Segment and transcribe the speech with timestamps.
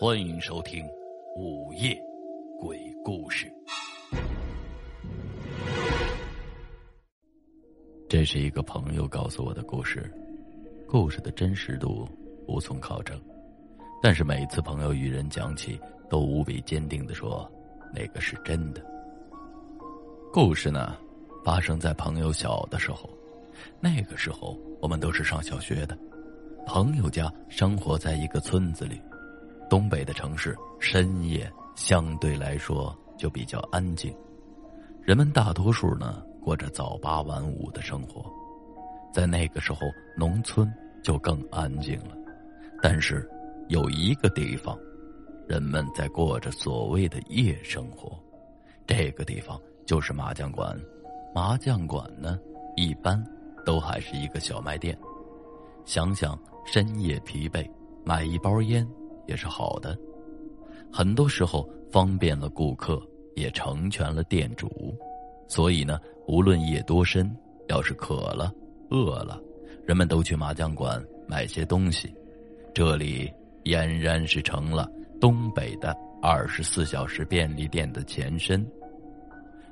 [0.00, 0.86] 欢迎收听
[1.36, 2.00] 《午夜
[2.60, 3.52] 鬼故事》。
[8.08, 10.08] 这是一个朋友告诉我的故事，
[10.86, 12.08] 故事的真实度
[12.46, 13.20] 无从考证，
[14.00, 15.76] 但是每次朋友与人讲起，
[16.08, 17.50] 都无比坚定的说
[17.92, 18.80] 那个是真的。
[20.32, 20.96] 故事呢，
[21.44, 23.10] 发生在朋友小的时候，
[23.80, 25.98] 那个时候我们都是上小学的。
[26.64, 29.00] 朋友家生活在一个村子里，
[29.68, 34.14] 东北的城市深夜相对来说就比较安静，
[35.02, 36.22] 人们大多数呢。
[36.40, 38.24] 过着早八晚五的生活，
[39.12, 39.80] 在那个时候，
[40.16, 42.16] 农村就更安静了。
[42.80, 43.28] 但是，
[43.68, 44.78] 有一个地方，
[45.46, 48.18] 人们在过着所谓的夜生活。
[48.86, 50.74] 这个地方就是麻将馆。
[51.34, 52.38] 麻将馆呢，
[52.76, 53.22] 一般
[53.66, 54.96] 都还是一个小卖店。
[55.84, 57.68] 想想深夜疲惫，
[58.06, 58.88] 买一包烟
[59.28, 59.96] 也是好的。
[60.92, 63.00] 很多时候，方便了顾客，
[63.36, 64.96] 也成全了店主。
[65.46, 66.00] 所以呢。
[66.30, 67.34] 无论夜多深，
[67.68, 68.52] 要是渴了、
[68.90, 69.40] 饿了，
[69.86, 72.14] 人们都去麻将馆买些东西。
[72.74, 73.32] 这里
[73.64, 74.86] 俨然是成了
[75.18, 78.62] 东北的二十四小时便利店的前身。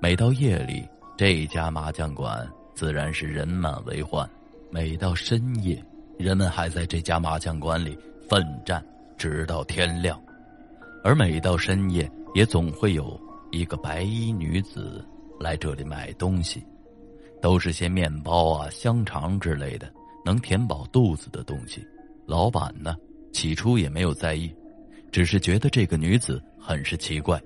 [0.00, 4.26] 每到夜里，这家麻将馆自然是人满为患。
[4.70, 5.84] 每到深夜，
[6.18, 7.94] 人们还在这家麻将馆里
[8.26, 8.82] 奋战，
[9.18, 10.18] 直到天亮。
[11.04, 15.04] 而每到深夜，也总会有一个白衣女子。
[15.40, 16.60] 来这里买东西，
[17.40, 19.88] 都是些面包啊、香肠之类的，
[20.24, 21.80] 能填饱肚子的东西。
[22.26, 22.96] 老板呢，
[23.32, 24.52] 起初也没有在意，
[25.12, 27.40] 只是觉得这个女子很是奇怪，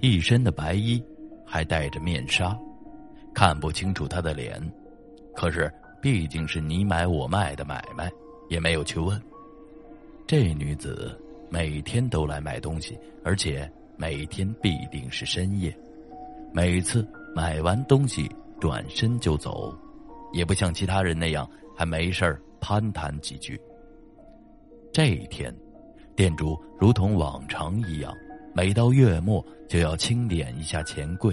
[0.00, 1.00] 一身的白衣，
[1.46, 2.58] 还戴着面纱，
[3.32, 4.60] 看不清楚她的脸。
[5.36, 8.10] 可是毕竟是你买我卖的买卖，
[8.48, 9.16] 也没有去问。
[10.28, 15.76] 这女子每天都来买东西，而且每天必定是深夜，
[16.52, 17.04] 每次。
[17.34, 19.72] 买完东西转身就走，
[20.32, 23.60] 也不像其他人那样还没事攀谈几句。
[24.92, 25.54] 这一天，
[26.16, 28.12] 店主如同往常一样，
[28.54, 31.32] 每到月末就要清点一下钱柜，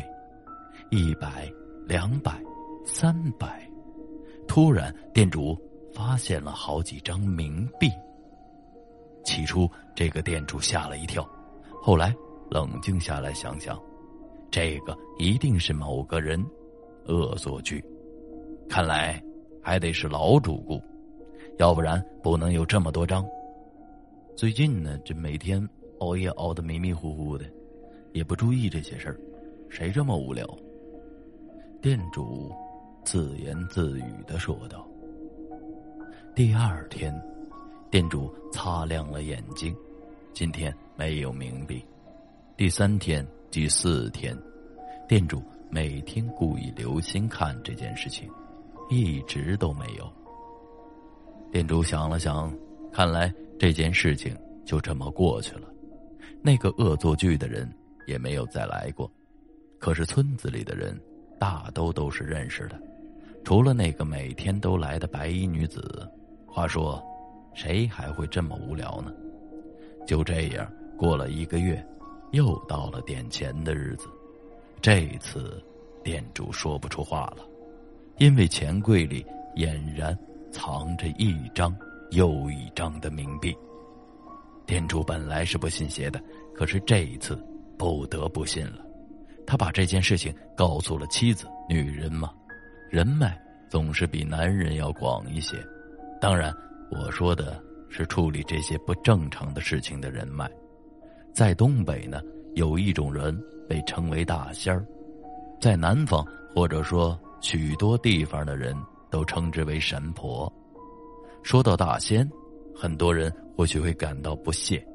[0.92, 1.52] 一百、
[1.88, 2.40] 两百、
[2.86, 3.68] 三百。
[4.48, 5.58] 突然，店主
[5.92, 7.90] 发现了好几张冥币。
[9.56, 11.26] 起初，这个店主吓了一跳，
[11.82, 12.14] 后来
[12.50, 13.82] 冷静下来想想。
[14.52, 16.44] 这个一定是某个人
[17.06, 17.84] 恶作剧，
[18.70, 19.22] 看来
[19.62, 20.82] 还得是老主顾，
[21.58, 23.26] 要不然不能有这么多张。
[24.36, 25.66] 最近呢，这每天
[26.00, 27.46] 熬夜熬得迷迷糊糊的，
[28.12, 29.18] 也不注意这些事儿，
[29.70, 30.46] 谁这么无聊？
[31.82, 32.52] 店主
[33.04, 34.86] 自言自语的说道。
[36.34, 37.14] 第二天，
[37.90, 39.76] 店主擦亮了眼睛，
[40.34, 41.84] 今天没有冥币。
[42.58, 43.26] 第三天。
[43.52, 44.38] 第四天，
[45.08, 48.30] 店主每天故意留心看这件事情，
[48.90, 50.12] 一直都没有。
[51.54, 52.54] 店主想了想，
[52.92, 54.36] 看来这件事情
[54.66, 55.70] 就这么过去了。
[56.42, 57.72] 那个恶作剧的人
[58.08, 59.10] 也没有再来过。
[59.80, 61.00] 可是村子里的人
[61.40, 62.78] 大都都是认识的，
[63.46, 66.06] 除了那个每天都来的白衣女子。
[66.46, 67.02] 话说，
[67.56, 69.12] 谁还会这么无聊呢？
[70.06, 71.84] 就这样过了一个月。
[72.32, 74.08] 又到了点钱的日子，
[74.82, 75.64] 这次
[76.04, 77.48] 店主说不出话了，
[78.18, 80.18] 因为钱柜里俨然
[80.52, 81.74] 藏着一张
[82.12, 83.56] 又一张的冥币。
[84.66, 86.22] 店主本来是不信邪的，
[86.54, 87.42] 可是这一次
[87.78, 88.86] 不得不信了。
[89.48, 91.48] 他把这件事情告诉了妻子。
[91.70, 92.34] 女人嘛，
[92.90, 93.40] 人脉
[93.70, 95.56] 总是比男人要广一些。
[96.20, 96.54] 当然，
[96.90, 100.50] 我说的是处理这些不正常的事情的人脉。
[101.34, 102.22] 在东北呢，
[102.54, 103.38] 有一种人
[103.68, 104.86] 被称为大仙儿，
[105.60, 108.76] 在南方或者说许多地方的人
[109.10, 110.52] 都称之为神婆。
[111.44, 112.30] 说到大仙，
[112.74, 114.86] 很多人或许会感到不屑，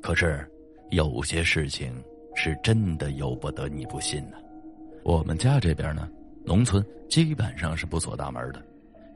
[0.00, 0.48] 可是
[0.90, 1.92] 有些事情
[2.34, 4.36] 是真的由不得你不信呢。
[5.02, 6.08] 我们家这边呢，
[6.44, 8.62] 农村基本上是不锁大门的，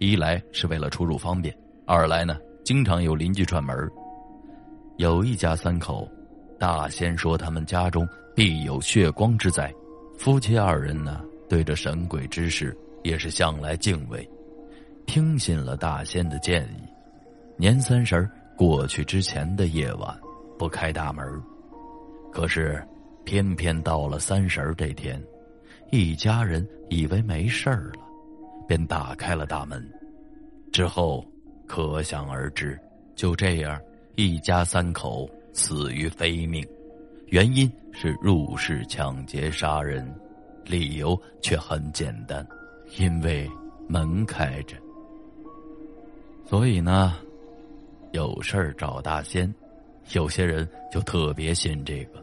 [0.00, 1.56] 一来是为了出入方便，
[1.94, 3.76] 二来呢，经常有邻居串门
[4.96, 6.08] 有一家三口。
[6.58, 9.70] 大仙说：“他们家中必有血光之灾。”
[10.16, 14.26] 夫妻二人呢，对着神鬼之事也是向来敬畏，
[15.04, 16.88] 听信了大仙的建议。
[17.58, 20.18] 年三十过去之前的夜晚，
[20.58, 21.22] 不开大门。
[22.32, 22.82] 可是，
[23.22, 25.22] 偏偏到了三十这天，
[25.90, 27.92] 一家人以为没事了，
[28.66, 29.86] 便打开了大门。
[30.72, 31.22] 之后，
[31.72, 32.78] 可想而知，
[33.14, 33.80] 就这样，
[34.14, 35.26] 一家三口。
[35.54, 36.62] 死于非命，
[37.28, 40.14] 原因是入室抢劫杀人，
[40.66, 42.46] 理由却很简单，
[42.98, 43.50] 因为
[43.88, 44.76] 门开着。
[46.46, 47.16] 所以呢，
[48.12, 49.54] 有事儿找大仙，
[50.12, 52.22] 有些人就特别信这个。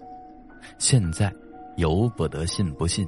[0.78, 1.34] 现在
[1.78, 3.08] 由不得信不信，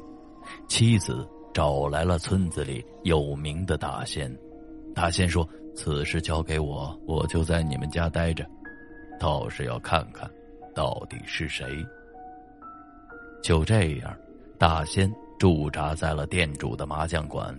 [0.68, 4.36] 妻子找来了村子里有名的大仙，
[4.94, 5.48] 大仙说。
[5.74, 8.46] 此事交给我，我就在你们家待着，
[9.18, 10.30] 倒是要看看，
[10.76, 11.66] 到底是谁。
[13.42, 14.14] 就这样，
[14.60, 15.10] 大仙
[15.40, 17.58] 驻扎在了店主的麻将馆。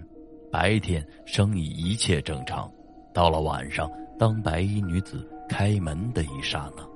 [0.50, 2.70] 白天生意一切正常，
[3.14, 6.86] 到了晚上，当白衣女子开门的一刹那，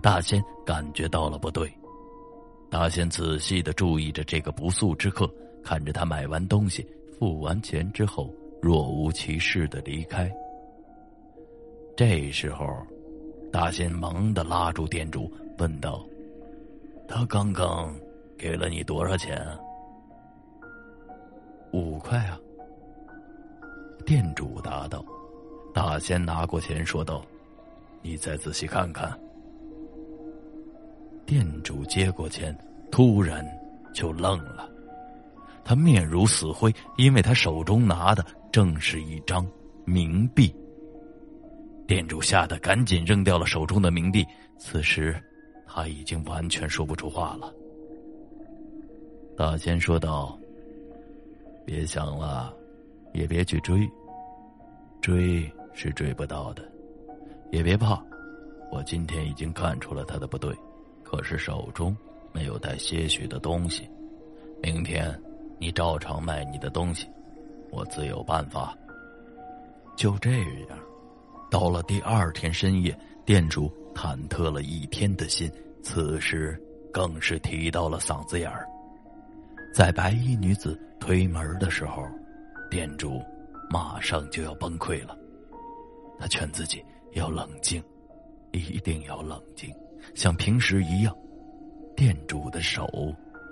[0.00, 1.70] 大仙感觉到了不对。
[2.70, 5.30] 大仙仔细的注意着这个不速之客，
[5.62, 6.84] 看着他买完东西、
[7.18, 8.34] 付完钱之后，
[8.64, 10.34] 若无其事的离开。
[11.94, 12.66] 这时候，
[13.52, 16.02] 大仙忙的拉住店主，问道
[17.06, 17.94] ：“他刚刚
[18.38, 19.46] 给了你多少钱
[21.72, 22.40] ？”“五块啊。”
[24.06, 25.04] 店主答道。
[25.74, 27.22] 大仙拿过钱，说道
[28.00, 29.12] ：“你再仔细看看。”
[31.26, 32.56] 店主接过钱，
[32.90, 33.46] 突然
[33.92, 34.66] 就愣了，
[35.62, 39.44] 他面如死灰，因为他手中拿的正是一张
[39.84, 40.54] 冥币。
[41.88, 44.24] 店主吓得赶紧扔掉了手中的冥币，
[44.58, 45.20] 此时
[45.66, 47.52] 他已经完全说不出话了。
[49.36, 50.38] 大仙说道
[51.66, 52.54] ：“别想了，
[53.12, 53.90] 也别去追，
[55.00, 56.62] 追是追不到的，
[57.50, 58.00] 也别怕。
[58.70, 60.54] 我今天已经看出了他的不对，
[61.02, 61.92] 可是手中
[62.32, 63.90] 没有带些许的东西。
[64.62, 65.12] 明天
[65.58, 67.08] 你照常卖你的东西，
[67.74, 68.76] 我自有办法。”
[69.96, 70.30] 就这
[70.68, 70.78] 样。
[71.50, 75.50] 到了第二天深夜，店主忐忑了一天的心，
[75.82, 76.60] 此时
[76.92, 78.66] 更是提到了嗓子眼儿。
[79.72, 82.02] 在白衣女子推门的时候，
[82.70, 83.22] 店主
[83.70, 85.16] 马上就要崩溃了。
[86.18, 87.82] 他劝自己要冷静，
[88.50, 89.72] 一定要冷静，
[90.14, 91.14] 像平时一样。
[91.96, 92.88] 店主的手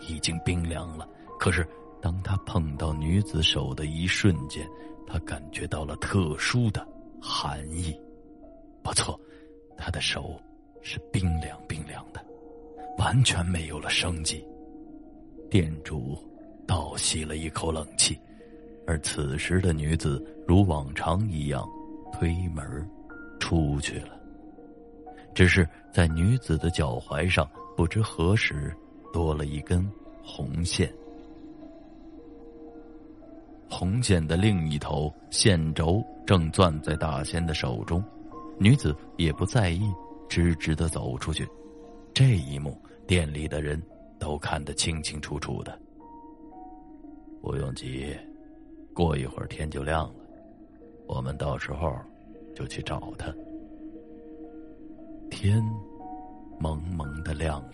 [0.08, 1.06] 已经冰凉了，
[1.38, 1.64] 可是
[2.02, 4.68] 当他碰到女子手的一瞬间，
[5.06, 6.86] 他感觉到了特殊的。
[7.24, 7.96] 寒意，
[8.82, 9.18] 不错，
[9.76, 10.34] 他的手
[10.82, 12.20] 是冰凉冰凉的，
[12.98, 14.44] 完全没有了生机。
[15.48, 16.18] 店主
[16.66, 18.18] 倒吸了一口冷气，
[18.88, 21.64] 而此时的女子如往常一样
[22.12, 22.64] 推门
[23.38, 24.20] 出去了。
[25.32, 28.76] 只是在女子的脚踝上，不知何时
[29.12, 29.88] 多了一根
[30.24, 30.92] 红线。
[33.72, 38.04] 红线的另一头线轴正攥在大仙的手中，
[38.58, 39.90] 女子也不在意，
[40.28, 41.48] 直直的走出去。
[42.12, 43.82] 这一幕，店里的人
[44.18, 45.76] 都看得清清楚楚的。
[47.40, 48.14] 不用急，
[48.94, 50.14] 过一会儿天就亮了，
[51.06, 51.90] 我们到时候
[52.54, 53.34] 就去找他。
[55.30, 55.64] 天
[56.60, 57.70] 蒙蒙的亮了，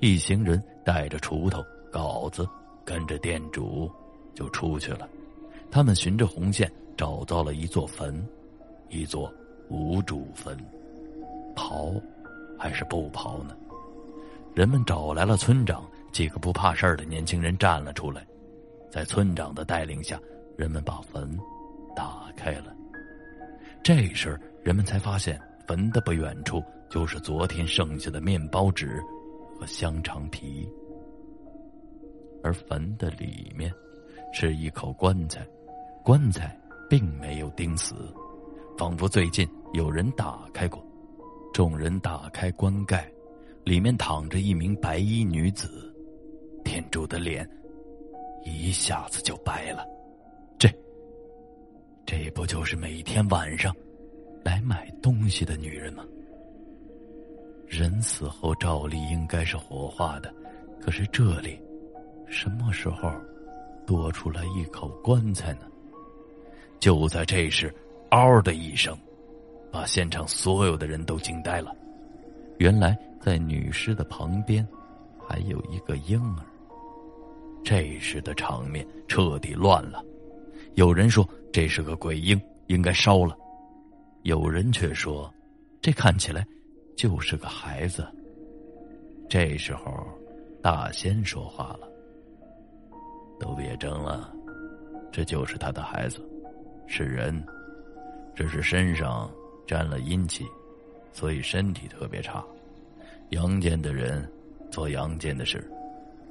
[0.00, 2.46] 一行人带着锄头、镐子，
[2.84, 3.90] 跟着店主。
[4.36, 5.08] 就出去了，
[5.70, 8.22] 他们循着红线找到了一座坟，
[8.90, 9.32] 一座
[9.70, 10.56] 无主坟。
[11.56, 11.98] 刨，
[12.58, 13.56] 还是不刨呢？
[14.54, 18.26] 人们找来了村长，几个不怕事儿的年轻人站了出来，
[18.90, 20.20] 在村长的带领下，
[20.54, 21.38] 人们把坟
[21.96, 22.76] 打开了。
[23.82, 29.02] 这时，人们才发现坟的不远处就是昨天剩下的面包纸
[29.58, 30.68] 和香肠皮，
[32.42, 33.72] 而坟的里面。
[34.38, 35.40] 是一口棺材，
[36.04, 36.54] 棺材
[36.90, 37.94] 并没有钉死，
[38.76, 40.84] 仿佛最近有人打开过。
[41.54, 43.10] 众人打开棺盖，
[43.64, 45.90] 里面躺着一名白衣女子。
[46.62, 47.48] 天主的脸
[48.44, 49.86] 一下子就白了，
[50.58, 50.68] 这，
[52.04, 53.74] 这不就是每天晚上
[54.44, 56.04] 来买东西的女人吗？
[57.66, 60.30] 人死后照例应该是火化的，
[60.78, 61.58] 可是这里
[62.26, 63.10] 什么时候？
[63.86, 65.60] 多出来一口棺材呢。
[66.78, 67.74] 就在这时，
[68.10, 68.96] 嗷的一声，
[69.70, 71.74] 把现场所有的人都惊呆了。
[72.58, 74.66] 原来在女尸的旁边，
[75.26, 76.44] 还有一个婴儿。
[77.64, 80.04] 这时的场面彻底乱了。
[80.74, 83.34] 有人说这是个鬼婴，应该烧了；
[84.22, 85.32] 有人却说，
[85.80, 86.46] 这看起来
[86.96, 88.06] 就是个孩子。
[89.28, 90.06] 这时候，
[90.62, 91.88] 大仙说话了。
[93.38, 94.32] 都别争了，
[95.12, 96.20] 这就是他的孩子，
[96.86, 97.44] 是人，
[98.34, 99.30] 只是身上
[99.66, 100.46] 沾了阴气，
[101.12, 102.44] 所以身体特别差。
[103.30, 104.26] 阳间的人
[104.70, 105.68] 做阳间的事，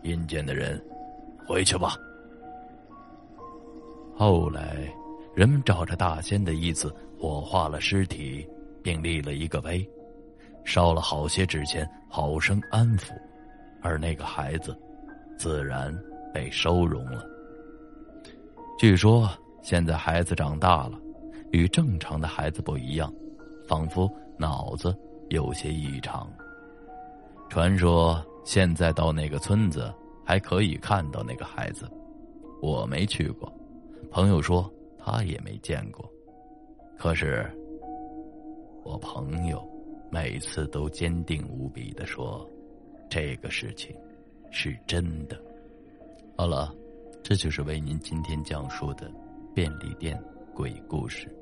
[0.04, 0.82] 阴间的人
[1.46, 1.96] 回去吧。
[4.16, 4.78] 后来，
[5.36, 8.48] 人们照着大仙的意思火化了尸体，
[8.82, 9.86] 并立了一个碑，
[10.64, 13.12] 烧了好些纸钱，好生安抚。
[13.82, 14.76] 而那个孩子，
[15.38, 15.94] 自然
[16.36, 17.26] 被收容了。
[18.78, 19.30] 据说
[19.62, 21.00] 现在孩子长大了，
[21.54, 23.10] 与正常的孩子不一样，
[23.66, 24.94] 仿佛脑子
[25.30, 26.30] 有些异常。
[27.48, 29.94] 传说现在到那个村子
[30.26, 31.90] 还可以看到那个孩子，
[32.62, 33.50] 我没去过，
[34.12, 36.06] 朋友说他也没见过。
[36.98, 37.50] 可是，
[38.84, 39.66] 我朋友
[40.12, 42.46] 每次都坚定无比的说。
[43.08, 43.96] 这个事情
[44.52, 45.40] 是真的。
[46.38, 46.76] 好了，
[47.24, 49.10] 这就是为您今天讲述的
[49.54, 50.22] 便利店
[50.54, 51.34] 鬼故事。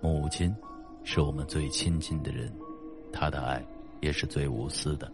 [0.00, 0.54] 母亲
[1.02, 2.48] 是我们最亲近的人，
[3.12, 3.60] 她的爱
[4.00, 5.10] 也是最无私的。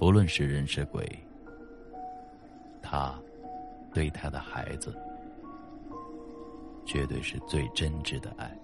[0.00, 1.08] 不论是人是鬼，
[2.82, 3.14] 她
[3.94, 4.92] 对她的孩子
[6.84, 8.57] 绝对是最真挚的爱。